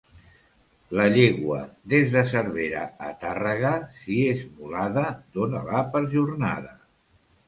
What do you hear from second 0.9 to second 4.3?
La llegua, des de Cervera a Tàrrega, si